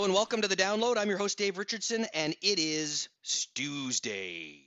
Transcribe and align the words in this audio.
Hello 0.00 0.06
and 0.06 0.14
welcome 0.14 0.40
to 0.40 0.48
the 0.48 0.56
download. 0.56 0.96
I'm 0.96 1.10
your 1.10 1.18
host 1.18 1.36
Dave 1.36 1.58
Richardson, 1.58 2.06
and 2.14 2.34
it 2.40 2.58
is 2.58 3.10
Tuesdays. 3.54 4.64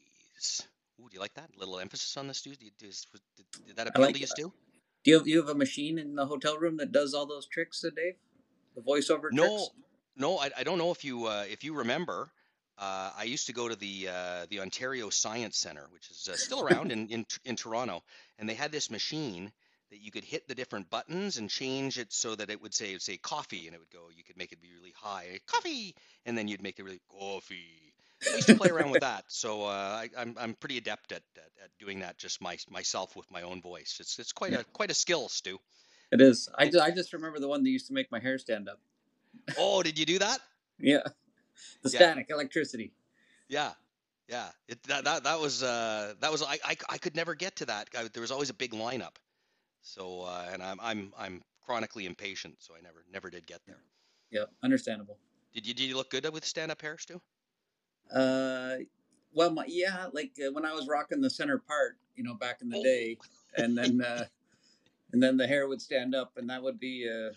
Ooh, 0.99 1.10
do 1.10 1.13
you 1.13 1.20
like 1.20 1.33
that 1.33 1.49
A 1.56 1.60
little 1.60 1.79
emphasis 1.79 2.15
on 2.17 2.28
the 2.28 2.36
Stews? 2.36 2.58
Did, 2.58 2.71
did, 2.78 3.76
that 3.76 3.88
appeal 3.88 4.06
like 4.06 4.13
to 4.13 4.19
you. 4.19 4.28
Stu? 4.28 4.54
Do 5.04 5.10
you 5.10 5.17
have, 5.17 5.28
you 5.28 5.38
have 5.40 5.49
a 5.49 5.56
machine 5.56 5.97
in 5.97 6.13
the 6.13 6.28
hotel 6.28 6.60
room 6.60 6.78
that 6.78 6.92
does 6.92 7.15
all 7.15 7.26
those 7.26 7.47
tricks, 7.47 7.83
uh, 7.83 7.90
Dave? 7.96 8.13
The 8.76 8.81
voiceover 8.81 9.31
No, 9.31 9.47
tricks? 9.47 9.69
no, 10.15 10.38
I, 10.38 10.51
I 10.56 10.63
don't 10.63 10.78
know 10.78 10.92
if 10.92 11.04
you 11.04 11.26
uh, 11.26 11.46
if 11.50 11.63
you 11.63 11.74
remember. 11.74 12.29
Uh, 12.78 13.10
I 13.18 13.24
used 13.24 13.47
to 13.47 13.54
go 13.54 13.68
to 13.68 13.76
the 13.76 14.10
uh, 14.10 14.46
the 14.52 14.60
Ontario 14.60 15.10
Science 15.10 15.58
Center, 15.58 15.88
which 15.90 16.12
is 16.12 16.30
uh, 16.31 16.38
still 16.38 16.62
around 16.62 16.91
in, 16.91 17.08
in 17.08 17.26
in 17.44 17.55
Toronto, 17.55 18.04
and 18.38 18.48
they 18.48 18.54
had 18.54 18.72
this 18.72 18.91
machine 18.91 19.52
that 19.94 20.02
you 20.02 20.12
could 20.12 20.25
hit 20.25 20.48
the 20.49 20.55
different 20.55 20.89
buttons 20.89 21.38
and 21.38 21.49
change 21.49 21.99
it 21.99 22.12
so 22.12 22.35
that 22.35 22.49
it 22.49 22.62
would 22.62 22.73
say 22.73 22.98
say 22.98 23.17
coffee, 23.17 23.67
and 23.67 23.75
it 23.75 23.80
would 23.80 23.91
go. 23.91 24.09
You 24.15 24.23
could 24.25 24.38
make 24.38 24.51
it 24.51 24.61
be 24.61 24.70
really 24.75 24.93
high, 24.97 25.39
coffee, 25.47 25.95
and 26.25 26.38
then 26.38 26.49
you'd 26.49 26.63
make 26.63 26.79
it 26.79 26.84
really 26.84 27.01
coffee. 27.09 27.93
I 28.34 28.37
used 28.37 28.49
to 28.49 28.55
play 28.55 28.70
around 28.70 28.89
with 28.91 29.01
that, 29.01 29.25
so 29.29 29.65
uh, 29.65 29.70
I, 29.70 30.09
I'm 30.17 30.35
I'm 30.39 30.55
pretty 30.55 30.79
adept 30.79 31.13
at, 31.13 31.23
at, 31.37 31.51
at 31.63 31.71
doing 31.79 31.99
that 32.01 32.17
just 32.17 32.41
my, 32.41 32.57
myself 32.71 33.15
with 33.15 33.31
my 33.31 33.43
own 33.43 33.61
voice. 33.61 33.99
It's 34.01 34.20
it's 34.20 34.34
quite 34.34 34.53
Yeah. 34.53 34.59
a 34.61 34.65
quite 34.73 34.91
a 34.91 34.95
skill, 34.95 35.29
Stu. 35.29 35.59
It 36.12 36.21
is. 36.21 36.49
I, 36.57 36.71
I 36.81 36.91
just 36.91 37.13
remember 37.13 37.39
the 37.39 37.48
one 37.48 37.63
that 37.63 37.70
used 37.70 37.87
to 37.87 37.93
make 37.93 38.12
my 38.12 38.20
hair 38.20 38.37
stand 38.37 38.70
up. 38.70 38.79
Oh, 39.57 39.84
did 39.84 39.99
you 39.99 40.05
do 40.05 40.20
that? 40.20 40.39
Yeah. 40.79 41.03
The 41.84 41.89
Yeah. 41.91 41.99
static 41.99 42.27
electricity. 42.29 42.93
Yeah, 43.49 43.73
yeah. 44.29 44.49
It, 44.67 44.84
that, 44.84 45.05
that 45.05 45.23
that 45.25 45.39
was 45.39 45.63
uh, 45.63 46.13
that 46.21 46.31
was 46.31 46.43
I, 46.43 46.59
I 46.65 46.75
I 46.89 46.98
could 46.98 47.15
never 47.15 47.35
get 47.35 47.57
to 47.57 47.65
that. 47.67 47.89
I, 47.98 48.07
there 48.13 48.21
was 48.21 48.31
always 48.31 48.49
a 48.49 48.53
big 48.55 48.71
lineup. 48.71 49.15
So 49.83 50.21
uh, 50.21 50.49
and 50.51 50.63
I'm 50.63 50.79
I'm 50.81 51.13
I'm 51.17 51.41
chronically 51.61 52.05
impatient, 52.05 52.55
so 52.59 52.73
I 52.75 52.81
never 52.81 53.03
never 53.11 53.29
did 53.29 53.45
get 53.45 53.59
there. 53.67 53.83
Yeah, 54.31 54.45
understandable. 54.63 55.17
Did 55.53 55.67
you 55.67 55.73
did 55.73 55.83
you 55.83 55.95
look 55.95 56.09
good 56.09 56.27
with 56.34 56.45
stand 56.45 56.71
up 56.71 56.81
hair, 56.81 56.98
Stu? 56.98 57.21
Uh, 58.12 58.77
well, 59.34 59.51
my, 59.51 59.65
yeah, 59.67 60.07
like 60.13 60.31
uh, 60.45 60.51
when 60.51 60.65
I 60.65 60.73
was 60.73 60.87
rocking 60.87 61.21
the 61.21 61.29
center 61.29 61.57
part, 61.57 61.98
you 62.15 62.23
know, 62.23 62.34
back 62.35 62.62
in 62.62 62.70
the 62.70 62.77
Oh. 62.77 62.84
day, 62.84 63.17
and 63.57 63.77
then 63.77 64.02
uh, 64.08 64.25
and 65.12 65.22
then 65.22 65.38
the 65.38 65.48
hair 65.48 65.67
would 65.67 65.81
stand 65.81 66.16
up, 66.16 66.38
and 66.38 66.50
that 66.50 66.64
would 66.64 66.80
be, 66.80 67.08
uh, 67.09 67.34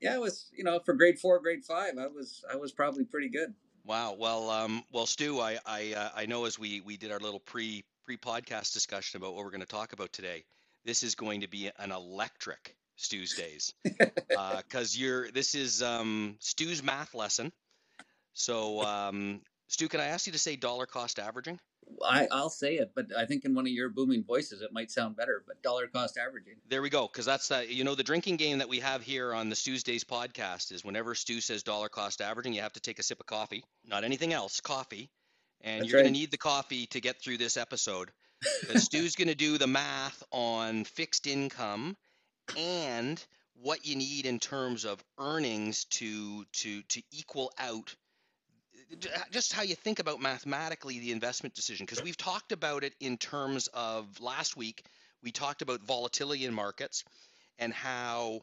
yeah, 0.00 0.14
it 0.14 0.20
was, 0.20 0.50
you 0.56 0.64
know, 0.64 0.80
for 0.80 0.94
grade 0.94 1.18
four, 1.18 1.38
grade 1.40 1.64
five, 1.64 1.98
I 1.98 2.06
was 2.06 2.44
I 2.50 2.56
was 2.56 2.72
probably 2.72 3.04
pretty 3.04 3.28
good. 3.28 3.54
Wow. 3.84 4.14
Well, 4.14 4.48
um, 4.50 4.84
well, 4.92 5.06
Stu, 5.06 5.40
I 5.40 5.58
I 5.66 5.94
uh, 5.94 6.10
I 6.14 6.26
know 6.26 6.44
as 6.44 6.58
we 6.58 6.80
we 6.80 6.96
did 6.96 7.10
our 7.10 7.18
little 7.18 7.40
pre 7.40 7.84
pre 8.04 8.16
podcast 8.16 8.72
discussion 8.72 9.18
about 9.18 9.34
what 9.34 9.44
we're 9.44 9.50
going 9.50 9.60
to 9.60 9.66
talk 9.66 9.92
about 9.92 10.12
today, 10.12 10.44
this 10.84 11.02
is 11.02 11.14
going 11.14 11.40
to 11.42 11.48
be 11.48 11.70
an 11.78 11.92
electric 11.92 12.76
Stu's 12.96 13.34
days 13.34 13.74
because 14.28 14.96
you're 14.96 15.30
this 15.30 15.54
is 15.54 15.82
um, 15.82 16.36
Stu's 16.40 16.82
math 16.82 17.14
lesson. 17.14 17.52
So 18.34 18.82
um, 18.82 19.40
Stu, 19.68 19.88
can 19.88 20.00
I 20.00 20.06
ask 20.06 20.26
you 20.26 20.32
to 20.32 20.38
say 20.38 20.56
dollar 20.56 20.86
cost 20.86 21.18
averaging? 21.18 21.58
I, 22.04 22.28
I'll 22.30 22.50
say 22.50 22.76
it, 22.76 22.92
but 22.94 23.06
I 23.16 23.26
think 23.26 23.44
in 23.44 23.54
one 23.54 23.66
of 23.66 23.72
your 23.72 23.88
booming 23.88 24.22
voices, 24.22 24.62
it 24.62 24.72
might 24.72 24.90
sound 24.90 25.16
better. 25.16 25.42
But 25.46 25.62
dollar 25.62 25.86
cost 25.86 26.18
averaging. 26.18 26.54
There 26.68 26.82
we 26.82 26.90
go, 26.90 27.06
because 27.06 27.24
that's 27.24 27.50
uh, 27.50 27.64
you 27.66 27.82
know 27.82 27.94
the 27.94 28.02
drinking 28.02 28.36
game 28.36 28.58
that 28.58 28.68
we 28.68 28.80
have 28.80 29.02
here 29.02 29.34
on 29.34 29.48
the 29.48 29.56
Stu's 29.56 29.82
Days 29.82 30.04
podcast 30.04 30.72
is 30.72 30.84
whenever 30.84 31.14
Stu 31.14 31.40
says 31.40 31.62
dollar 31.62 31.88
cost 31.88 32.20
averaging, 32.20 32.52
you 32.52 32.62
have 32.62 32.72
to 32.74 32.80
take 32.80 32.98
a 32.98 33.02
sip 33.02 33.20
of 33.20 33.26
coffee, 33.26 33.64
not 33.84 34.04
anything 34.04 34.32
else, 34.32 34.60
coffee, 34.60 35.10
and 35.62 35.82
That's 35.82 35.90
you're 35.90 36.02
going 36.02 36.12
to 36.12 36.18
need 36.18 36.30
the 36.30 36.38
coffee 36.38 36.86
to 36.88 37.00
get 37.00 37.20
through 37.20 37.38
this 37.38 37.56
episode. 37.56 38.10
Stu's 38.76 39.16
going 39.16 39.28
to 39.28 39.34
do 39.34 39.58
the 39.58 39.66
math 39.66 40.22
on 40.30 40.84
fixed 40.84 41.26
income 41.26 41.96
and 42.56 43.24
what 43.62 43.86
you 43.86 43.96
need 43.96 44.26
in 44.26 44.38
terms 44.38 44.84
of 44.84 45.02
earnings 45.18 45.84
to 45.84 46.44
to 46.52 46.82
to 46.82 47.02
equal 47.12 47.52
out 47.58 47.94
just 49.30 49.52
how 49.52 49.62
you 49.62 49.74
think 49.74 50.00
about 50.00 50.20
mathematically 50.20 50.98
the 50.98 51.12
investment 51.12 51.54
decision. 51.54 51.86
Because 51.86 52.02
we've 52.02 52.16
talked 52.16 52.52
about 52.52 52.84
it 52.84 52.94
in 53.00 53.16
terms 53.16 53.68
of 53.72 54.20
last 54.20 54.56
week 54.56 54.84
we 55.22 55.30
talked 55.30 55.62
about 55.62 55.80
volatility 55.82 56.44
in 56.44 56.52
markets 56.52 57.04
and 57.58 57.72
how 57.72 58.42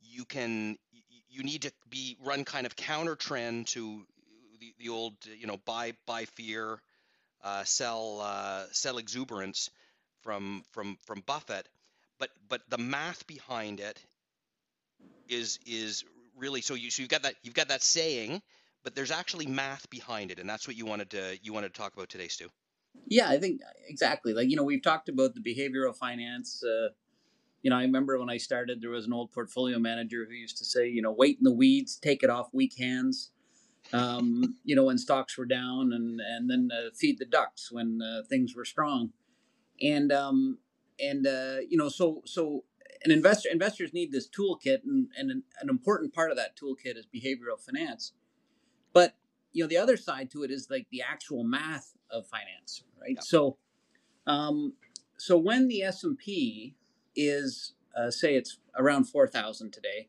you 0.00 0.24
can 0.24 0.76
you 1.28 1.42
need 1.42 1.62
to 1.62 1.72
be 1.88 2.16
run 2.22 2.44
kind 2.44 2.66
of 2.66 2.76
counter 2.76 3.14
trend 3.14 3.66
to 3.68 4.02
the, 4.60 4.72
the 4.78 4.88
old 4.88 5.14
you 5.38 5.46
know 5.46 5.58
buy 5.64 5.92
buy 6.06 6.24
fear 6.24 6.80
uh, 7.42 7.64
sell 7.64 8.20
uh, 8.20 8.64
sell 8.72 8.98
exuberance 8.98 9.70
from 10.22 10.62
from 10.72 10.96
from 11.06 11.22
Buffett 11.26 11.68
but 12.18 12.30
but 12.48 12.62
the 12.68 12.78
math 12.78 13.26
behind 13.26 13.80
it 13.80 14.00
is 15.28 15.58
is 15.66 16.04
really 16.36 16.60
so 16.60 16.74
you 16.74 16.90
so 16.90 17.02
you've 17.02 17.10
got 17.10 17.22
that 17.22 17.34
you've 17.42 17.54
got 17.54 17.68
that 17.68 17.82
saying 17.82 18.40
but 18.84 18.94
there's 18.94 19.10
actually 19.10 19.46
math 19.46 19.88
behind 19.90 20.30
it 20.30 20.38
and 20.38 20.48
that's 20.48 20.66
what 20.66 20.76
you 20.76 20.86
wanted 20.86 21.10
to 21.10 21.38
you 21.42 21.52
wanted 21.52 21.72
to 21.72 21.80
talk 21.80 21.94
about 21.94 22.08
today 22.08 22.28
Stu 22.28 22.48
Yeah, 23.06 23.28
I 23.28 23.38
think 23.38 23.60
exactly. 23.88 24.34
Like 24.34 24.48
you 24.50 24.56
know, 24.56 24.64
we've 24.64 24.82
talked 24.82 25.08
about 25.08 25.34
the 25.34 25.40
behavioral 25.40 25.96
finance. 25.96 26.62
Uh, 26.62 26.88
you 27.62 27.70
know, 27.70 27.76
I 27.76 27.82
remember 27.82 28.18
when 28.18 28.30
I 28.30 28.38
started, 28.38 28.80
there 28.80 28.90
was 28.90 29.06
an 29.06 29.12
old 29.12 29.32
portfolio 29.32 29.78
manager 29.78 30.24
who 30.26 30.32
used 30.32 30.56
to 30.58 30.64
say, 30.64 30.88
you 30.88 31.02
know, 31.02 31.12
wait 31.12 31.36
in 31.38 31.44
the 31.44 31.52
weeds, 31.52 31.96
take 31.96 32.22
it 32.22 32.30
off 32.30 32.48
weak 32.54 32.78
hands. 32.78 33.32
Um, 33.92 34.56
you 34.64 34.76
know, 34.76 34.84
when 34.84 34.98
stocks 34.98 35.36
were 35.36 35.46
down, 35.46 35.92
and 35.92 36.20
and 36.20 36.48
then 36.48 36.70
uh, 36.72 36.90
feed 36.94 37.18
the 37.18 37.24
ducks 37.24 37.72
when 37.72 38.00
uh, 38.02 38.22
things 38.28 38.54
were 38.54 38.64
strong, 38.64 39.12
and 39.82 40.12
um, 40.12 40.58
and 41.00 41.26
uh, 41.26 41.56
you 41.68 41.76
know, 41.76 41.88
so 41.88 42.22
so 42.24 42.64
an 43.04 43.10
investor 43.10 43.48
investors 43.50 43.92
need 43.92 44.12
this 44.12 44.28
toolkit, 44.28 44.84
and 44.84 45.08
and 45.16 45.30
an, 45.30 45.42
an 45.60 45.68
important 45.68 46.14
part 46.14 46.30
of 46.30 46.36
that 46.36 46.56
toolkit 46.56 46.96
is 46.96 47.06
behavioral 47.06 47.58
finance. 47.58 48.12
But 48.92 49.14
you 49.52 49.64
know, 49.64 49.68
the 49.68 49.78
other 49.78 49.96
side 49.96 50.30
to 50.32 50.44
it 50.44 50.50
is 50.50 50.68
like 50.70 50.86
the 50.90 51.02
actual 51.02 51.42
math 51.42 51.94
of 52.10 52.26
finance, 52.26 52.84
right? 53.00 53.16
Yeah. 53.16 53.22
So, 53.22 53.56
um, 54.26 54.74
so 55.18 55.36
when 55.36 55.66
the 55.68 55.82
S 55.82 56.04
and 56.04 56.16
P 56.16 56.76
is 57.16 57.74
uh, 57.96 58.10
say 58.10 58.36
it's 58.36 58.58
around 58.76 59.04
four 59.04 59.26
thousand 59.26 59.72
today, 59.72 60.08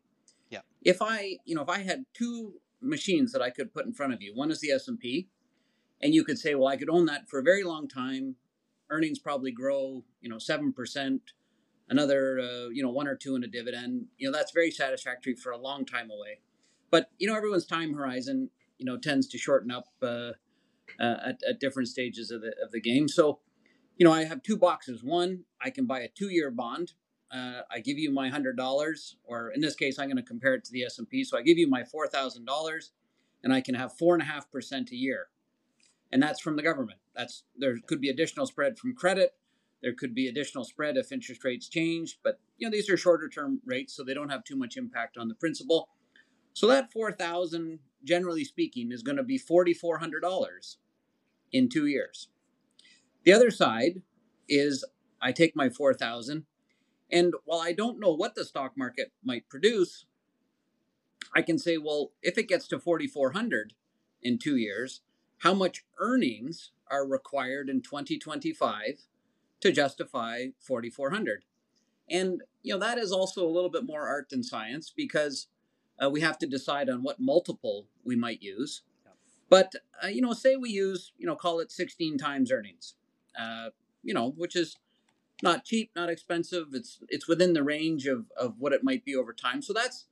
Yeah. 0.51 0.59
If 0.83 1.01
I, 1.01 1.37
you 1.45 1.55
know, 1.55 1.63
if 1.63 1.69
I 1.69 1.79
had 1.79 2.05
two 2.13 2.61
machines 2.81 3.31
that 3.31 3.41
I 3.41 3.49
could 3.49 3.73
put 3.73 3.85
in 3.85 3.93
front 3.93 4.13
of 4.13 4.21
you, 4.21 4.33
one 4.35 4.51
is 4.51 4.59
the 4.59 4.71
S 4.71 4.87
and 6.01 6.13
you 6.15 6.23
could 6.23 6.39
say, 6.39 6.55
well, 6.55 6.67
I 6.67 6.77
could 6.77 6.89
own 6.89 7.05
that 7.05 7.29
for 7.29 7.39
a 7.39 7.43
very 7.43 7.63
long 7.63 7.87
time. 7.87 8.35
Earnings 8.89 9.19
probably 9.19 9.51
grow, 9.51 10.03
you 10.19 10.29
know, 10.29 10.39
seven 10.39 10.73
percent. 10.73 11.21
Another, 11.89 12.39
uh, 12.39 12.69
you 12.69 12.81
know, 12.81 12.89
one 12.89 13.07
or 13.07 13.15
two 13.15 13.35
in 13.35 13.43
a 13.43 13.47
dividend. 13.47 14.05
You 14.17 14.29
know, 14.29 14.37
that's 14.37 14.51
very 14.51 14.71
satisfactory 14.71 15.35
for 15.35 15.51
a 15.51 15.57
long 15.57 15.85
time 15.85 16.09
away. 16.09 16.39
But 16.89 17.09
you 17.19 17.27
know, 17.27 17.35
everyone's 17.35 17.65
time 17.65 17.93
horizon, 17.93 18.49
you 18.77 18.85
know, 18.85 18.97
tends 18.97 19.27
to 19.27 19.37
shorten 19.37 19.71
up 19.71 19.85
uh, 20.01 20.31
uh, 20.99 21.17
at, 21.25 21.41
at 21.47 21.59
different 21.59 21.89
stages 21.89 22.31
of 22.31 22.41
the 22.41 22.53
of 22.63 22.71
the 22.71 22.81
game. 22.81 23.07
So, 23.07 23.39
you 23.97 24.05
know, 24.05 24.11
I 24.11 24.23
have 24.23 24.41
two 24.41 24.57
boxes. 24.57 25.03
One, 25.03 25.43
I 25.61 25.69
can 25.69 25.85
buy 25.85 25.99
a 25.99 26.07
two-year 26.07 26.51
bond. 26.51 26.93
Uh, 27.33 27.61
I 27.71 27.79
give 27.79 27.97
you 27.97 28.11
my 28.11 28.29
hundred 28.29 28.57
dollars, 28.57 29.15
or 29.23 29.51
in 29.51 29.61
this 29.61 29.75
case, 29.75 29.97
I'm 29.97 30.07
going 30.07 30.17
to 30.17 30.23
compare 30.23 30.53
it 30.53 30.65
to 30.65 30.71
the 30.71 30.83
S 30.83 30.99
and 30.99 31.09
P. 31.09 31.23
So 31.23 31.37
I 31.37 31.41
give 31.41 31.57
you 31.57 31.69
my 31.69 31.83
four 31.83 32.07
thousand 32.07 32.45
dollars, 32.45 32.91
and 33.43 33.53
I 33.53 33.61
can 33.61 33.75
have 33.75 33.97
four 33.97 34.13
and 34.13 34.21
a 34.21 34.25
half 34.25 34.51
percent 34.51 34.91
a 34.91 34.95
year, 34.95 35.27
and 36.11 36.21
that's 36.21 36.41
from 36.41 36.57
the 36.57 36.63
government. 36.63 36.99
That's 37.15 37.43
there 37.57 37.77
could 37.87 38.01
be 38.01 38.09
additional 38.09 38.45
spread 38.45 38.77
from 38.77 38.95
credit. 38.95 39.33
There 39.81 39.93
could 39.93 40.13
be 40.13 40.27
additional 40.27 40.63
spread 40.63 40.97
if 40.97 41.11
interest 41.11 41.43
rates 41.43 41.67
change, 41.69 42.19
but 42.23 42.39
you 42.57 42.67
know 42.67 42.71
these 42.71 42.89
are 42.89 42.97
shorter 42.97 43.29
term 43.29 43.61
rates, 43.65 43.95
so 43.95 44.03
they 44.03 44.13
don't 44.13 44.29
have 44.29 44.43
too 44.43 44.57
much 44.57 44.75
impact 44.75 45.17
on 45.17 45.27
the 45.27 45.35
principal. 45.35 45.89
So 46.53 46.67
that 46.67 46.91
four 46.91 47.11
thousand, 47.13 47.79
generally 48.03 48.43
speaking, 48.43 48.91
is 48.91 49.03
going 49.03 49.17
to 49.17 49.23
be 49.23 49.37
forty 49.37 49.73
four 49.73 49.99
hundred 49.99 50.19
dollars 50.19 50.77
in 51.51 51.69
two 51.69 51.87
years. 51.87 52.27
The 53.23 53.33
other 53.33 53.51
side 53.51 54.01
is 54.49 54.83
I 55.21 55.31
take 55.31 55.55
my 55.55 55.69
four 55.69 55.93
thousand, 55.93 56.45
and 57.11 57.33
while 57.45 57.59
I 57.59 57.73
don't 57.73 57.99
know 57.99 58.13
what 58.13 58.35
the 58.35 58.45
stock 58.45 58.77
market 58.77 59.11
might 59.23 59.49
produce, 59.49 60.05
I 61.35 61.41
can 61.41 61.57
say, 61.57 61.77
well, 61.77 62.11
if 62.21 62.37
it 62.37 62.47
gets 62.47 62.67
to 62.69 62.79
forty 62.79 63.07
four 63.07 63.31
hundred 63.31 63.73
in 64.21 64.37
two 64.37 64.55
years, 64.55 65.01
how 65.39 65.53
much 65.53 65.83
earnings 65.99 66.71
are 66.89 67.05
required 67.05 67.69
in 67.69 67.81
twenty 67.81 68.17
twenty 68.17 68.53
five 68.53 69.01
to 69.59 69.71
justify 69.71 70.47
forty 70.59 70.89
four 70.89 71.11
hundred? 71.11 71.45
And 72.09 72.43
you 72.63 72.73
know 72.73 72.79
that 72.79 72.97
is 72.97 73.11
also 73.11 73.45
a 73.45 73.51
little 73.51 73.69
bit 73.69 73.85
more 73.85 74.07
art 74.07 74.29
than 74.29 74.43
science 74.43 74.91
because 74.95 75.47
uh, 76.01 76.09
we 76.09 76.21
have 76.21 76.37
to 76.39 76.47
decide 76.47 76.89
on 76.89 77.03
what 77.03 77.19
multiple 77.19 77.87
we 78.03 78.15
might 78.15 78.41
use. 78.41 78.83
But 79.49 79.73
uh, 80.01 80.07
you 80.07 80.21
know, 80.21 80.33
say 80.33 80.55
we 80.55 80.69
use 80.69 81.11
you 81.17 81.27
know 81.27 81.35
call 81.35 81.59
it 81.59 81.71
16 81.71 82.17
times 82.17 82.51
earnings, 82.51 82.95
uh, 83.39 83.69
you 84.01 84.13
know, 84.13 84.31
which 84.37 84.55
is 84.55 84.77
not 85.41 85.65
cheap, 85.65 85.91
not 85.95 86.09
expensive. 86.09 86.67
It's 86.73 86.99
it's 87.09 87.27
within 87.27 87.53
the 87.53 87.63
range 87.63 88.05
of 88.07 88.25
of 88.37 88.55
what 88.59 88.73
it 88.73 88.83
might 88.83 89.05
be 89.05 89.15
over 89.15 89.33
time. 89.33 89.61
So 89.61 89.73
that's 89.73 90.05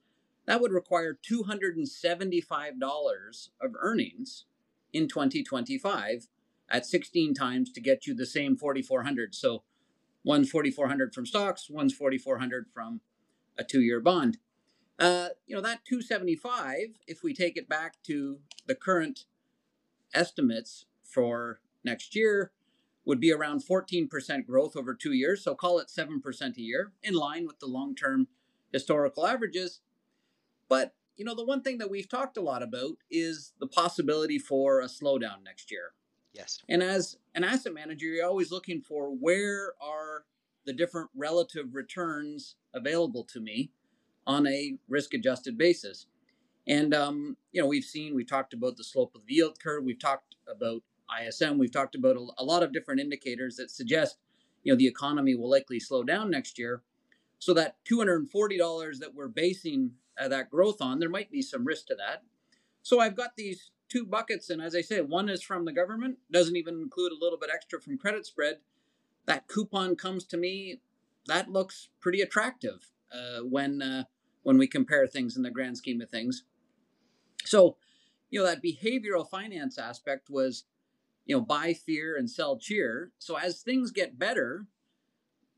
that 0.46 0.60
would 0.60 0.72
require 0.72 1.18
275 1.20 2.80
dollars 2.80 3.50
of 3.60 3.72
earnings 3.78 4.44
in 4.92 5.08
2025 5.08 6.26
at 6.68 6.86
16 6.86 7.34
times 7.34 7.72
to 7.72 7.80
get 7.80 8.06
you 8.06 8.14
the 8.14 8.26
same 8.26 8.56
4400. 8.56 9.34
So 9.34 9.62
one's 10.24 10.50
4400 10.50 11.14
from 11.14 11.26
stocks, 11.26 11.68
one's 11.68 11.94
4400 11.94 12.66
from 12.72 13.00
a 13.58 13.64
two-year 13.64 14.00
bond. 14.00 14.38
Uh, 14.98 15.30
you 15.46 15.56
know, 15.56 15.62
that 15.62 15.84
275, 15.86 16.98
if 17.06 17.22
we 17.22 17.32
take 17.32 17.56
it 17.56 17.68
back 17.68 18.02
to 18.04 18.38
the 18.66 18.74
current 18.74 19.24
estimates 20.12 20.84
for 21.02 21.60
next 21.82 22.14
year, 22.14 22.52
would 23.10 23.18
be 23.18 23.32
around 23.32 23.64
14% 23.64 24.46
growth 24.46 24.76
over 24.76 24.94
two 24.94 25.12
years. 25.12 25.42
So 25.42 25.56
call 25.56 25.80
it 25.80 25.88
7% 25.88 26.56
a 26.56 26.60
year, 26.60 26.92
in 27.02 27.14
line 27.14 27.44
with 27.44 27.58
the 27.58 27.66
long 27.66 27.96
term 27.96 28.28
historical 28.72 29.26
averages. 29.26 29.80
But, 30.68 30.94
you 31.16 31.24
know, 31.24 31.34
the 31.34 31.44
one 31.44 31.60
thing 31.60 31.78
that 31.78 31.90
we've 31.90 32.08
talked 32.08 32.36
a 32.36 32.40
lot 32.40 32.62
about 32.62 32.98
is 33.10 33.52
the 33.58 33.66
possibility 33.66 34.38
for 34.38 34.80
a 34.80 34.84
slowdown 34.84 35.42
next 35.44 35.72
year. 35.72 35.90
Yes. 36.32 36.62
And 36.68 36.84
as 36.84 37.16
an 37.34 37.42
asset 37.42 37.74
manager, 37.74 38.06
you're 38.06 38.24
always 38.24 38.52
looking 38.52 38.80
for 38.80 39.08
where 39.10 39.72
are 39.82 40.26
the 40.64 40.72
different 40.72 41.10
relative 41.16 41.74
returns 41.74 42.54
available 42.72 43.24
to 43.24 43.40
me 43.40 43.72
on 44.24 44.46
a 44.46 44.78
risk 44.88 45.14
adjusted 45.14 45.58
basis. 45.58 46.06
And, 46.68 46.94
um, 46.94 47.36
you 47.50 47.60
know, 47.60 47.66
we've 47.66 47.82
seen, 47.82 48.14
we 48.14 48.24
talked 48.24 48.54
about 48.54 48.76
the 48.76 48.84
slope 48.84 49.16
of 49.16 49.22
the 49.26 49.34
yield 49.34 49.58
curve, 49.58 49.82
we've 49.82 49.98
talked 49.98 50.36
about 50.48 50.84
ISM, 51.20 51.58
we've 51.58 51.72
talked 51.72 51.94
about 51.94 52.16
a, 52.16 52.44
lot 52.44 52.62
of 52.62 52.72
different 52.72 53.00
indicators 53.00 53.56
that 53.56 53.70
suggest, 53.70 54.18
you 54.62 54.72
know, 54.72 54.76
the 54.76 54.86
economy 54.86 55.34
will 55.34 55.50
likely 55.50 55.80
slow 55.80 56.02
down 56.02 56.30
next 56.30 56.58
year. 56.58 56.82
So 57.38 57.54
that 57.54 57.76
$240 57.90 58.98
that 58.98 59.14
we're 59.14 59.28
basing 59.28 59.92
uh, 60.20 60.28
that 60.28 60.50
growth 60.50 60.80
on, 60.80 60.98
there 60.98 61.08
might 61.08 61.30
be 61.30 61.42
some 61.42 61.64
risk 61.64 61.86
to 61.86 61.94
that. 61.96 62.22
So 62.82 63.00
I've 63.00 63.16
got 63.16 63.36
these 63.36 63.70
two 63.88 64.04
buckets, 64.04 64.50
and 64.50 64.62
as 64.62 64.74
I 64.74 64.80
say, 64.80 65.00
one 65.00 65.28
is 65.28 65.42
from 65.42 65.64
the 65.64 65.72
government, 65.72 66.18
doesn't 66.30 66.56
even 66.56 66.80
include 66.80 67.12
a 67.12 67.22
little 67.22 67.38
bit 67.38 67.50
extra 67.52 67.80
from 67.80 67.98
credit 67.98 68.26
spread. 68.26 68.58
That 69.26 69.48
coupon 69.48 69.96
comes 69.96 70.24
to 70.26 70.36
me, 70.36 70.80
that 71.26 71.50
looks 71.50 71.88
pretty 72.00 72.20
attractive 72.20 72.90
uh, 73.12 73.40
when 73.44 73.82
uh, 73.82 74.04
when 74.42 74.58
we 74.58 74.66
compare 74.66 75.06
things 75.06 75.36
in 75.36 75.42
the 75.42 75.50
grand 75.50 75.76
scheme 75.76 76.00
of 76.00 76.08
things. 76.08 76.44
So, 77.44 77.76
you 78.30 78.40
know, 78.40 78.46
that 78.46 78.62
behavioral 78.62 79.28
finance 79.28 79.78
aspect 79.78 80.30
was, 80.30 80.64
you 81.24 81.36
know, 81.36 81.42
buy 81.42 81.72
fear 81.72 82.16
and 82.16 82.30
sell 82.30 82.58
cheer. 82.58 83.12
So 83.18 83.36
as 83.36 83.62
things 83.62 83.90
get 83.90 84.18
better, 84.18 84.66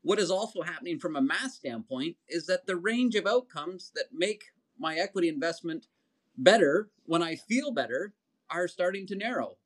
what 0.01 0.19
is 0.19 0.29
also 0.29 0.61
happening 0.61 0.99
from 0.99 1.15
a 1.15 1.21
math 1.21 1.53
standpoint 1.53 2.17
is 2.27 2.45
that 2.47 2.67
the 2.67 2.75
range 2.75 3.15
of 3.15 3.25
outcomes 3.25 3.91
that 3.95 4.13
make 4.13 4.45
my 4.77 4.95
equity 4.95 5.29
investment 5.29 5.87
better 6.37 6.89
when 7.05 7.23
I 7.23 7.35
feel 7.35 7.71
better 7.71 8.13
are 8.49 8.67
starting 8.67 9.07
to 9.07 9.15
narrow. 9.15 9.57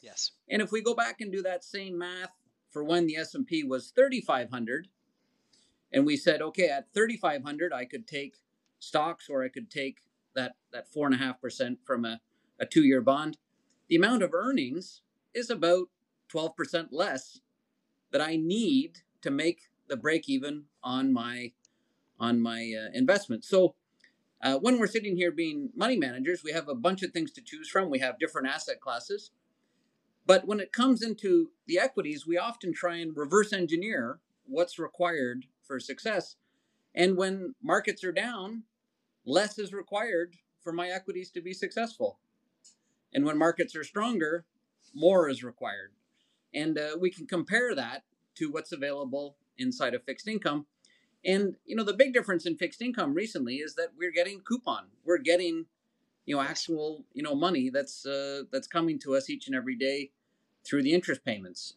Yes. 0.00 0.32
And 0.48 0.60
if 0.60 0.72
we 0.72 0.82
go 0.82 0.94
back 0.94 1.20
and 1.20 1.32
do 1.32 1.42
that 1.42 1.64
same 1.64 1.98
math 1.98 2.32
for 2.70 2.84
when 2.84 3.06
the 3.06 3.16
S&P 3.16 3.62
was 3.62 3.92
3500 3.94 4.88
and 5.92 6.04
we 6.04 6.16
said 6.16 6.42
okay 6.42 6.68
at 6.68 6.92
3500 6.92 7.72
I 7.72 7.84
could 7.84 8.06
take 8.06 8.36
stocks 8.80 9.28
or 9.30 9.44
I 9.44 9.48
could 9.48 9.70
take 9.70 10.00
that 10.34 10.56
that 10.72 10.92
4.5% 10.92 11.78
from 11.84 12.04
a, 12.04 12.20
a 12.58 12.66
two-year 12.66 13.00
bond 13.00 13.38
the 13.88 13.96
amount 13.96 14.22
of 14.22 14.34
earnings 14.34 15.02
is 15.34 15.50
about 15.50 15.88
12% 16.32 16.88
less 16.90 17.40
that 18.12 18.20
I 18.20 18.36
need 18.36 18.98
to 19.22 19.30
make 19.30 19.62
the 19.88 19.96
break 19.96 20.28
even 20.28 20.64
on 20.82 21.12
my 21.12 21.52
on 22.20 22.40
my 22.40 22.72
uh, 22.78 22.90
investment. 22.94 23.44
So 23.44 23.74
uh, 24.40 24.56
when 24.58 24.78
we're 24.78 24.86
sitting 24.86 25.16
here 25.16 25.32
being 25.32 25.70
money 25.74 25.96
managers, 25.96 26.44
we 26.44 26.52
have 26.52 26.68
a 26.68 26.74
bunch 26.74 27.02
of 27.02 27.10
things 27.10 27.32
to 27.32 27.42
choose 27.42 27.68
from. 27.68 27.90
We 27.90 27.98
have 27.98 28.18
different 28.18 28.46
asset 28.46 28.80
classes. 28.80 29.32
But 30.26 30.46
when 30.46 30.60
it 30.60 30.72
comes 30.72 31.02
into 31.02 31.50
the 31.66 31.78
equities, 31.78 32.26
we 32.26 32.38
often 32.38 32.72
try 32.72 32.96
and 32.96 33.16
reverse 33.16 33.52
engineer 33.52 34.20
what's 34.46 34.78
required 34.78 35.46
for 35.62 35.80
success. 35.80 36.36
And 36.94 37.16
when 37.16 37.54
markets 37.62 38.04
are 38.04 38.12
down, 38.12 38.62
less 39.24 39.58
is 39.58 39.72
required 39.72 40.36
for 40.60 40.72
my 40.72 40.88
equities 40.88 41.30
to 41.32 41.40
be 41.40 41.52
successful. 41.52 42.18
And 43.12 43.24
when 43.24 43.38
markets 43.38 43.74
are 43.76 43.84
stronger, 43.84 44.44
more 44.94 45.28
is 45.28 45.42
required. 45.42 45.92
And 46.54 46.78
uh, 46.78 46.96
we 47.00 47.10
can 47.10 47.26
compare 47.26 47.74
that 47.74 48.04
to 48.36 48.50
what's 48.50 48.72
available 48.72 49.36
inside 49.58 49.94
of 49.94 50.04
fixed 50.04 50.28
income. 50.28 50.66
And 51.24 51.56
you 51.64 51.74
know 51.74 51.84
the 51.84 51.94
big 51.94 52.12
difference 52.12 52.44
in 52.44 52.56
fixed 52.56 52.82
income 52.82 53.14
recently 53.14 53.56
is 53.56 53.74
that 53.76 53.88
we're 53.96 54.12
getting 54.12 54.40
coupon. 54.40 54.88
We're 55.04 55.18
getting 55.18 55.66
you 56.26 56.36
know 56.36 56.42
actual 56.42 57.04
you 57.12 57.22
know 57.22 57.34
money 57.34 57.70
that's 57.70 58.04
uh, 58.04 58.42
that's 58.52 58.66
coming 58.66 58.98
to 59.00 59.14
us 59.14 59.30
each 59.30 59.46
and 59.46 59.56
every 59.56 59.76
day 59.76 60.10
through 60.66 60.82
the 60.82 60.92
interest 60.92 61.24
payments. 61.24 61.74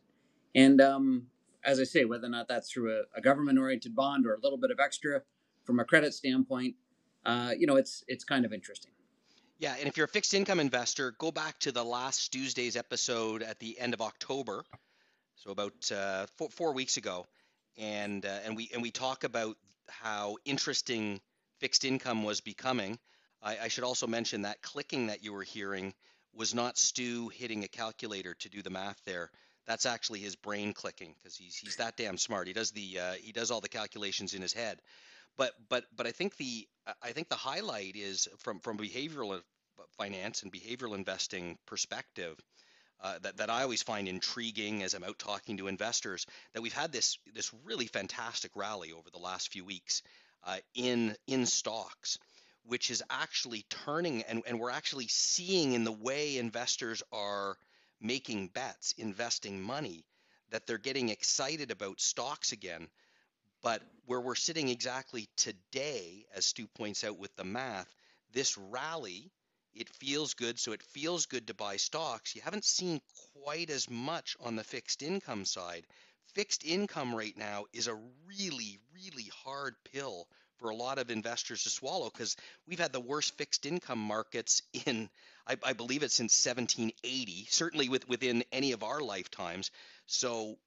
And 0.54 0.82
um, 0.82 1.28
as 1.64 1.80
I 1.80 1.84
say, 1.84 2.06
whether 2.06 2.28
or 2.28 2.30
not 2.30 2.48
that's 2.48 2.72
through 2.72 2.94
a, 2.94 3.02
a 3.18 3.22
government-oriented 3.22 3.96
bond 3.96 4.26
or 4.26 4.34
a 4.34 4.40
little 4.42 4.58
bit 4.58 4.72
of 4.72 4.80
extra 4.80 5.22
from 5.66 5.80
a 5.80 5.86
credit 5.86 6.14
standpoint, 6.14 6.76
uh, 7.26 7.52
you 7.58 7.68
know, 7.68 7.76
it's 7.76 8.04
it's 8.08 8.24
kind 8.24 8.46
of 8.46 8.54
interesting. 8.54 8.92
Yeah, 9.60 9.76
and 9.80 9.88
if 9.88 9.98
you're 9.98 10.06
a 10.06 10.10
fixed 10.10 10.36
income 10.36 10.60
investor, 10.60 11.16
go 11.18 11.32
back 11.32 11.60
to 11.62 11.72
the 11.72 11.84
last 11.84 12.32
Tuesday's 12.32 12.76
episode 12.76 13.42
at 13.42 13.58
the 13.58 13.80
end 13.80 13.96
of 13.96 14.02
October, 14.02 14.64
so 15.36 15.50
about 15.50 15.92
uh, 15.92 16.28
four, 16.38 16.50
four 16.52 16.74
weeks 16.74 16.98
ago, 16.98 17.26
and 17.76 18.24
uh, 18.24 18.40
and 18.46 18.56
we 18.56 18.70
and 18.72 18.84
we 18.84 18.92
talk 18.92 19.24
about 19.24 19.58
how 19.90 20.38
interesting 20.46 21.20
fixed 21.60 21.86
income 21.86 22.24
was 22.24 22.40
becoming. 22.40 23.00
I, 23.42 23.58
I, 23.64 23.68
should 23.70 23.84
also 23.84 24.06
mention 24.06 24.44
that 24.44 24.62
clicking 24.62 25.08
that 25.08 25.24
you 25.24 25.34
were 25.34 25.44
hearing 25.44 25.96
was 26.34 26.54
not 26.54 26.78
Stu 26.78 27.30
hitting 27.30 27.64
a 27.64 27.68
calculator 27.68 28.36
to 28.36 28.50
do 28.50 28.62
the 28.62 28.70
math 28.70 29.02
there. 29.06 29.32
That's 29.66 29.88
actually 29.88 30.20
his 30.20 30.36
brain 30.36 30.74
clicking 30.74 31.16
because 31.18 31.36
he's 31.36 31.58
he's 31.58 31.78
that 31.78 31.98
damn 31.98 32.20
smart. 32.20 32.46
He 32.46 32.54
does 32.54 32.70
the 32.70 33.00
uh, 33.00 33.14
he 33.14 33.32
does 33.32 33.50
all 33.50 33.62
the 33.62 33.70
calculations 33.70 34.36
in 34.36 34.44
his 34.44 34.54
head. 34.54 34.84
But 35.36 35.54
but 35.68 35.86
but 35.96 36.06
I 36.06 36.12
think 36.12 36.38
the 36.38 36.68
I 37.02 37.12
think 37.12 37.30
the 37.30 37.36
highlight 37.36 37.96
is 37.96 38.28
from 38.40 38.60
from 38.60 38.78
behavioral 38.78 39.42
finance 39.98 40.44
and 40.44 40.52
behavioral 40.52 40.96
investing 40.96 41.58
perspective 41.66 42.38
uh, 43.02 43.20
that, 43.20 43.38
that 43.38 43.50
I 43.50 43.62
always 43.62 43.84
find 43.84 44.08
intriguing 44.08 44.84
as 44.84 44.94
I'm 44.94 45.04
out 45.04 45.20
talking 45.20 45.58
to 45.58 45.68
investors 45.68 46.26
that 46.54 46.62
we've 46.62 46.74
had 46.74 46.92
this 46.92 47.18
this 47.34 47.54
really 47.64 47.88
fantastic 47.88 48.52
rally 48.56 48.92
over 48.92 49.10
the 49.12 49.20
last 49.20 49.52
few 49.52 49.66
weeks 49.66 50.02
uh, 50.46 50.58
in 50.74 51.16
in 51.28 51.46
stocks, 51.46 52.18
which 52.66 52.90
is 52.90 53.04
actually 53.10 53.66
turning 53.70 54.24
and, 54.24 54.44
and 54.48 54.60
we're 54.60 54.72
actually 54.72 55.08
seeing 55.08 55.74
in 55.74 55.84
the 55.84 55.92
way 55.92 56.38
investors 56.38 57.04
are 57.12 57.58
making 58.00 58.48
bets, 58.48 58.94
investing 58.98 59.62
money, 59.62 60.06
that 60.52 60.66
they're 60.66 60.78
getting 60.78 61.10
excited 61.10 61.72
about 61.72 62.00
stocks 62.00 62.52
again. 62.52 62.88
But 63.62 63.82
where 64.06 64.22
we're 64.22 64.36
sitting 64.36 64.70
exactly 64.70 65.28
today, 65.36 66.26
as 66.34 66.46
Stu 66.46 66.68
points 66.68 67.04
out 67.04 67.18
with 67.18 67.36
the 67.36 67.44
math, 67.44 67.94
this 68.32 68.58
rally 68.58 69.32
it 69.78 69.90
feels 69.90 70.34
good, 70.34 70.60
so 70.60 70.72
it 70.72 70.82
feels 70.82 71.28
good 71.28 71.48
to 71.48 71.54
buy 71.54 71.78
stocks. 71.78 72.36
You 72.36 72.42
haven't 72.42 72.66
seen 72.66 73.00
quite 73.34 73.70
as 73.70 73.90
much 73.90 74.36
on 74.40 74.56
the 74.56 74.64
fixed 74.64 75.04
income 75.04 75.46
side. 75.46 75.86
Fixed 76.34 76.66
income 76.66 77.14
right 77.14 77.38
now 77.38 77.66
is 77.74 77.88
a 77.88 78.00
really, 78.26 78.80
really 78.94 79.30
hard 79.44 79.76
pill 79.92 80.28
for 80.58 80.72
a 80.72 80.76
lot 80.76 80.98
of 80.98 81.12
investors 81.12 81.64
to 81.64 81.70
swallow 81.70 82.10
because 82.10 82.36
we've 82.66 82.80
had 82.80 82.92
the 82.92 83.00
worst 83.00 83.38
fixed 83.38 83.68
income 83.68 84.00
markets 84.00 84.64
in, 84.86 85.10
I, 85.46 85.58
I 85.64 85.74
believe 85.74 86.02
it's 86.02 86.16
since 86.16 86.44
1780, 86.44 87.48
certainly 87.52 87.90
with, 87.90 88.08
within 88.10 88.44
any 88.52 88.72
of 88.72 88.82
our 88.82 89.00
lifetimes. 89.00 89.70
So 90.08 90.58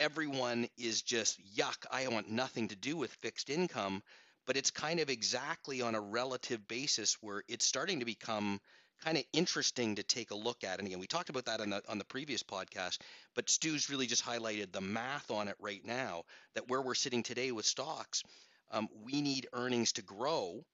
everyone 0.00 0.68
is 0.78 1.02
just 1.02 1.38
yuck. 1.56 1.86
I 1.90 2.08
want 2.08 2.30
nothing 2.30 2.68
to 2.68 2.76
do 2.76 2.96
with 2.96 3.12
fixed 3.12 3.50
income 3.50 4.02
but 4.46 4.56
it's 4.56 4.72
kind 4.72 4.98
of 5.00 5.10
exactly 5.10 5.80
on 5.80 5.94
a 5.94 6.00
relative 6.00 6.66
basis 6.66 7.16
where 7.20 7.44
it's 7.48 7.64
starting 7.64 8.00
to 8.00 8.04
become 8.04 8.60
kind 9.04 9.16
of 9.16 9.24
interesting 9.32 9.94
to 9.94 10.02
take 10.02 10.32
a 10.32 10.36
look 10.36 10.64
at. 10.64 10.78
And 10.78 10.88
again, 10.88 10.98
we 10.98 11.06
talked 11.06 11.30
about 11.30 11.44
that 11.46 11.60
on 11.60 11.70
the 11.70 11.82
on 11.88 11.98
the 11.98 12.04
previous 12.04 12.42
podcast, 12.42 12.98
but 13.36 13.48
Stu's 13.48 13.88
really 13.88 14.06
just 14.06 14.24
highlighted 14.24 14.72
the 14.72 14.80
math 14.80 15.30
on 15.30 15.48
it 15.48 15.56
right 15.60 15.84
now. 15.84 16.24
That 16.54 16.68
where 16.68 16.82
we're 16.82 16.94
sitting 16.94 17.22
today 17.22 17.52
with 17.52 17.64
stocks, 17.64 18.24
um, 18.72 18.88
we 19.04 19.22
need 19.22 19.46
earnings 19.52 19.92
to 19.92 20.02
grow 20.02 20.64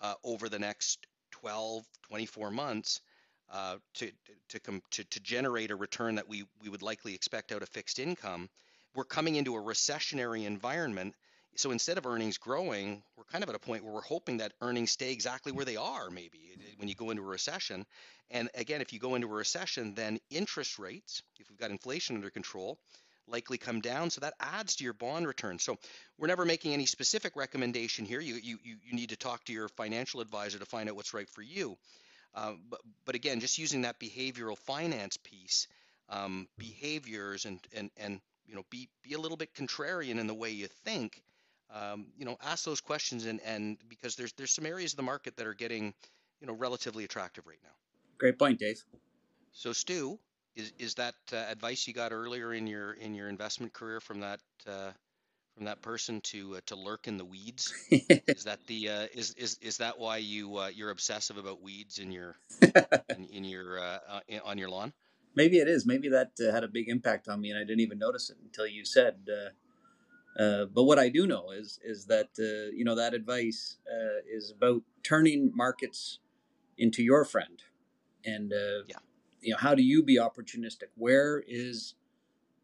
uh, 0.00 0.14
over 0.24 0.48
the 0.48 0.58
next 0.58 1.06
12, 1.30 1.84
24 2.08 2.50
months 2.50 3.00
uh, 3.52 3.76
to 3.94 4.10
to, 4.48 4.60
come, 4.60 4.82
to 4.90 5.04
to 5.04 5.20
generate 5.20 5.70
a 5.70 5.76
return 5.76 6.16
that 6.16 6.28
we 6.28 6.44
we 6.62 6.68
would 6.68 6.82
likely 6.82 7.14
expect 7.14 7.52
out 7.52 7.62
of 7.62 7.68
fixed 7.68 7.98
income. 8.00 8.48
We're 8.94 9.04
coming 9.04 9.36
into 9.36 9.56
a 9.56 9.60
recessionary 9.60 10.46
environment 10.46 11.14
so 11.56 11.72
instead 11.72 11.98
of 11.98 12.06
earnings 12.06 12.38
growing, 12.38 13.02
we're 13.16 13.24
kind 13.24 13.42
of 13.42 13.50
at 13.50 13.56
a 13.56 13.58
point 13.58 13.84
where 13.84 13.92
we're 13.92 14.00
hoping 14.00 14.38
that 14.38 14.52
earnings 14.60 14.92
stay 14.92 15.12
exactly 15.12 15.52
where 15.52 15.64
they 15.64 15.76
are, 15.76 16.08
maybe 16.08 16.38
when 16.76 16.88
you 16.88 16.94
go 16.94 17.10
into 17.10 17.22
a 17.22 17.26
recession. 17.26 17.86
And 18.30 18.48
again, 18.54 18.80
if 18.80 18.92
you 18.92 19.00
go 19.00 19.14
into 19.14 19.26
a 19.26 19.34
recession, 19.34 19.94
then 19.94 20.20
interest 20.30 20.78
rates, 20.78 21.22
if 21.38 21.50
we've 21.50 21.58
got 21.58 21.70
inflation 21.70 22.16
under 22.16 22.30
control, 22.30 22.78
likely 23.26 23.58
come 23.58 23.80
down. 23.80 24.10
So 24.10 24.20
that 24.20 24.34
adds 24.40 24.76
to 24.76 24.84
your 24.84 24.92
bond 24.92 25.26
return. 25.26 25.58
So 25.58 25.76
we're 26.18 26.28
never 26.28 26.44
making 26.44 26.72
any 26.72 26.86
specific 26.86 27.36
recommendation 27.36 28.04
here. 28.04 28.20
You, 28.20 28.36
you, 28.36 28.58
you 28.64 28.92
need 28.92 29.10
to 29.10 29.16
talk 29.16 29.44
to 29.44 29.52
your 29.52 29.68
financial 29.68 30.20
advisor 30.20 30.58
to 30.58 30.66
find 30.66 30.88
out 30.88 30.96
what's 30.96 31.14
right 31.14 31.28
for 31.28 31.42
you. 31.42 31.76
Uh, 32.34 32.52
but, 32.68 32.80
but 33.04 33.14
again, 33.16 33.40
just 33.40 33.58
using 33.58 33.82
that 33.82 33.98
behavioral 33.98 34.56
finance 34.56 35.16
piece, 35.16 35.66
um, 36.08 36.48
behaviors 36.58 37.44
and, 37.44 37.58
and, 37.74 37.90
and 37.96 38.20
you 38.46 38.54
know, 38.54 38.64
be, 38.70 38.88
be 39.02 39.14
a 39.14 39.18
little 39.18 39.36
bit 39.36 39.54
contrarian 39.54 40.18
in 40.18 40.26
the 40.26 40.34
way 40.34 40.50
you 40.50 40.66
think 40.84 41.22
um, 41.72 42.06
you 42.16 42.24
know, 42.24 42.36
ask 42.42 42.64
those 42.64 42.80
questions 42.80 43.26
and 43.26 43.40
and 43.44 43.78
because 43.88 44.16
there's 44.16 44.32
there's 44.32 44.52
some 44.52 44.66
areas 44.66 44.92
of 44.92 44.96
the 44.96 45.02
market 45.02 45.36
that 45.36 45.46
are 45.46 45.54
getting, 45.54 45.94
you 46.40 46.46
know, 46.46 46.52
relatively 46.54 47.04
attractive 47.04 47.46
right 47.46 47.58
now. 47.62 47.70
Great 48.18 48.38
point, 48.38 48.58
Dave. 48.58 48.84
So 49.52 49.72
Stu, 49.72 50.18
is 50.54 50.72
is 50.78 50.94
that 50.94 51.14
uh, 51.32 51.36
advice 51.36 51.86
you 51.86 51.94
got 51.94 52.12
earlier 52.12 52.52
in 52.52 52.66
your 52.66 52.92
in 52.94 53.14
your 53.14 53.28
investment 53.28 53.72
career 53.72 54.00
from 54.00 54.20
that 54.20 54.40
uh, 54.66 54.92
from 55.54 55.64
that 55.66 55.82
person 55.82 56.20
to 56.22 56.56
uh, 56.56 56.60
to 56.66 56.76
lurk 56.76 57.06
in 57.08 57.16
the 57.18 57.24
weeds? 57.24 57.72
is 57.90 58.44
that 58.44 58.64
the 58.66 58.88
uh, 58.88 59.06
is 59.14 59.32
is 59.34 59.58
is 59.60 59.78
that 59.78 59.98
why 59.98 60.18
you 60.18 60.56
uh, 60.56 60.68
you're 60.68 60.90
obsessive 60.90 61.36
about 61.36 61.62
weeds 61.62 61.98
in 61.98 62.10
your 62.10 62.36
in, 63.16 63.26
in 63.26 63.44
your 63.44 63.78
uh, 63.80 63.98
uh, 64.08 64.20
in, 64.28 64.40
on 64.40 64.58
your 64.58 64.68
lawn? 64.70 64.92
Maybe 65.34 65.58
it 65.58 65.68
is. 65.68 65.86
Maybe 65.86 66.08
that 66.08 66.32
uh, 66.40 66.52
had 66.52 66.64
a 66.64 66.68
big 66.68 66.88
impact 66.88 67.28
on 67.28 67.40
me, 67.40 67.50
and 67.50 67.58
I 67.58 67.62
didn't 67.62 67.80
even 67.80 67.98
notice 67.98 68.30
it 68.30 68.36
until 68.42 68.66
you 68.66 68.84
said. 68.84 69.28
Uh, 69.28 69.50
uh, 70.42 70.64
but 70.66 70.84
what 70.84 70.98
I 70.98 71.08
do 71.08 71.26
know 71.26 71.50
is 71.50 71.78
is 71.84 72.06
that 72.06 72.30
uh, 72.38 72.70
you 72.74 72.84
know 72.84 72.94
that 72.94 73.14
advice 73.14 73.78
uh, 73.90 74.20
is 74.28 74.50
about 74.50 74.82
turning 75.02 75.52
markets 75.54 76.18
into 76.78 77.02
your 77.02 77.24
friend, 77.24 77.62
and 78.24 78.52
uh, 78.52 78.84
Yeah. 78.88 78.98
you 79.40 79.52
know 79.52 79.58
how 79.58 79.74
do 79.74 79.82
you 79.82 80.02
be 80.02 80.16
opportunistic? 80.16 80.90
Where 80.96 81.42
is 81.46 81.94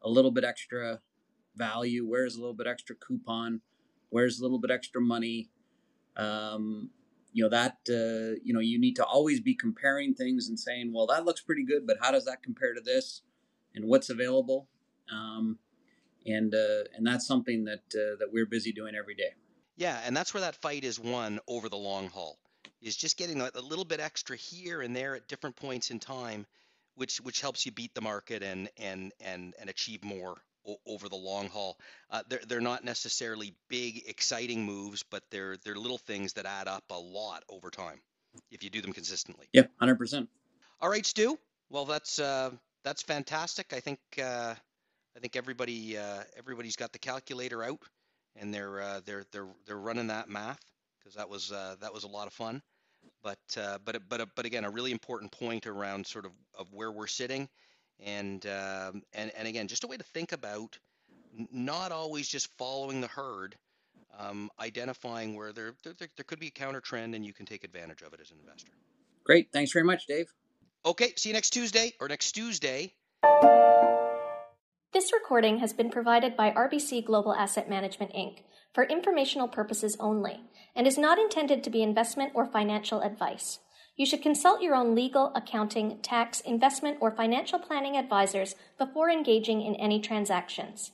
a 0.01 0.09
little 0.09 0.31
bit 0.31 0.43
extra 0.43 1.01
value? 1.55 2.05
Where's 2.07 2.35
a 2.35 2.39
little 2.39 2.53
bit 2.55 2.67
extra 2.67 2.95
coupon? 2.95 3.61
Where's 4.09 4.39
a 4.39 4.43
little 4.43 4.59
bit 4.59 4.71
extra 4.71 5.01
money? 5.01 5.49
Um, 6.15 6.91
you 7.37 7.43
know 7.43 7.49
that 7.49 7.77
uh, 7.87 8.33
you 8.43 8.51
know 8.51 8.59
you 8.59 8.79
need 8.79 8.95
to 8.95 9.05
always 9.05 9.39
be 9.39 9.53
comparing 9.53 10.15
things 10.15 10.49
and 10.49 10.59
saying, 10.59 10.91
well, 10.91 11.05
that 11.05 11.23
looks 11.23 11.39
pretty 11.39 11.63
good, 11.63 11.85
but 11.85 11.97
how 12.01 12.09
does 12.09 12.25
that 12.25 12.41
compare 12.41 12.73
to 12.73 12.81
this? 12.81 13.21
And 13.75 13.85
what's 13.85 14.09
available? 14.09 14.67
Um, 15.11 15.59
and 16.25 16.55
uh, 16.55 16.85
and 16.95 17.05
that's 17.05 17.27
something 17.27 17.65
that 17.65 17.83
uh, 17.93 18.17
that 18.17 18.29
we're 18.31 18.47
busy 18.47 18.71
doing 18.71 18.95
every 18.95 19.13
day. 19.13 19.35
Yeah, 19.75 20.01
and 20.03 20.17
that's 20.17 20.33
where 20.33 20.41
that 20.41 20.55
fight 20.55 20.83
is 20.83 20.99
won 20.99 21.39
over 21.47 21.69
the 21.69 21.77
long 21.77 22.09
haul. 22.09 22.39
Is 22.81 22.97
just 22.97 23.17
getting 23.17 23.39
a, 23.39 23.51
a 23.53 23.61
little 23.61 23.85
bit 23.85 23.99
extra 23.99 24.35
here 24.35 24.81
and 24.81 24.95
there 24.95 25.15
at 25.15 25.27
different 25.27 25.55
points 25.55 25.91
in 25.91 25.99
time, 25.99 26.47
which 26.95 27.17
which 27.21 27.39
helps 27.39 27.67
you 27.67 27.71
beat 27.71 27.93
the 27.93 28.01
market 28.01 28.41
and 28.41 28.67
and 28.77 29.13
and 29.21 29.53
and 29.59 29.69
achieve 29.69 30.03
more 30.03 30.37
o- 30.67 30.77
over 30.85 31.09
the 31.09 31.15
long 31.15 31.49
haul. 31.49 31.77
Uh, 32.09 32.23
they're 32.29 32.41
they're 32.47 32.61
not 32.61 32.83
necessarily 32.83 33.53
big 33.69 34.03
exciting 34.07 34.63
moves, 34.63 35.03
but 35.03 35.23
they're 35.31 35.57
they're 35.63 35.75
little 35.75 35.97
things 35.97 36.33
that 36.33 36.45
add 36.45 36.67
up 36.67 36.83
a 36.89 36.99
lot 36.99 37.43
over 37.49 37.69
time 37.69 37.99
if 38.51 38.63
you 38.63 38.69
do 38.69 38.81
them 38.81 38.93
consistently. 38.93 39.47
Yep, 39.53 39.71
hundred 39.79 39.97
percent. 39.97 40.29
All 40.81 40.89
right, 40.89 41.05
Stu. 41.05 41.37
Well, 41.69 41.85
that's 41.85 42.19
uh, 42.19 42.51
that's 42.83 43.01
fantastic. 43.01 43.73
I 43.73 43.79
think 43.79 43.99
uh, 44.21 44.55
I 45.15 45.19
think 45.19 45.35
everybody 45.35 45.97
uh, 45.97 46.23
everybody's 46.37 46.75
got 46.75 46.93
the 46.93 46.99
calculator 46.99 47.63
out 47.63 47.79
and 48.39 48.53
they're 48.53 48.81
uh, 48.81 49.01
they're 49.05 49.25
they're 49.31 49.47
they're 49.65 49.77
running 49.77 50.07
that 50.07 50.29
math 50.29 50.59
because 50.99 51.15
that 51.15 51.29
was 51.29 51.51
uh, 51.51 51.75
that 51.81 51.93
was 51.93 52.03
a 52.03 52.07
lot 52.07 52.27
of 52.27 52.33
fun. 52.33 52.61
But 53.23 53.39
uh, 53.57 53.79
but 53.83 54.01
but 54.09 54.29
but 54.35 54.45
again, 54.45 54.65
a 54.65 54.69
really 54.69 54.91
important 54.91 55.31
point 55.31 55.67
around 55.67 56.05
sort 56.05 56.25
of 56.25 56.31
of 56.57 56.71
where 56.73 56.91
we're 56.91 57.07
sitting, 57.07 57.49
and 58.03 58.45
um, 58.45 59.01
and 59.13 59.31
and 59.37 59.47
again, 59.47 59.67
just 59.67 59.83
a 59.83 59.87
way 59.87 59.97
to 59.97 60.03
think 60.03 60.31
about 60.31 60.77
not 61.51 61.91
always 61.91 62.27
just 62.27 62.49
following 62.57 63.01
the 63.01 63.07
herd, 63.07 63.55
um, 64.17 64.49
identifying 64.59 65.35
where 65.35 65.53
there, 65.53 65.73
there 65.83 65.93
there 65.97 66.09
there 66.15 66.23
could 66.23 66.39
be 66.39 66.47
a 66.47 66.51
counter 66.51 66.81
trend 66.81 67.15
and 67.15 67.25
you 67.25 67.33
can 67.33 67.45
take 67.45 67.63
advantage 67.63 68.01
of 68.01 68.13
it 68.13 68.19
as 68.21 68.31
an 68.31 68.37
investor. 68.39 68.71
Great. 69.23 69.51
Thanks 69.51 69.71
very 69.71 69.85
much, 69.85 70.07
Dave. 70.07 70.31
Okay, 70.85 71.13
see 71.17 71.29
you 71.29 71.33
next 71.33 71.49
Tuesday 71.49 71.93
or 71.99 72.07
next 72.07 72.31
Tuesday. 72.31 72.93
This 74.93 75.11
recording 75.11 75.59
has 75.59 75.73
been 75.73 75.89
provided 75.89 76.37
by 76.37 76.51
RBC 76.51 77.05
Global 77.05 77.33
Asset 77.33 77.69
Management 77.69 78.13
Inc. 78.13 78.39
for 78.73 78.85
informational 78.85 79.47
purposes 79.47 79.97
only 79.99 80.39
and 80.75 80.87
is 80.87 80.97
not 80.97 81.19
intended 81.19 81.63
to 81.63 81.69
be 81.69 81.83
investment 81.83 82.31
or 82.33 82.45
financial 82.45 83.01
advice. 83.01 83.59
You 83.97 84.05
should 84.05 84.21
consult 84.21 84.61
your 84.61 84.75
own 84.75 84.93
legal, 84.93 85.31
accounting, 85.33 85.97
tax, 86.01 86.39
investment, 86.41 86.99
or 87.01 87.09
financial 87.09 87.57
planning 87.57 87.97
advisors 87.97 88.55
before 88.77 89.09
engaging 89.09 89.63
in 89.63 89.75
any 89.75 89.99
transactions. 89.99 90.91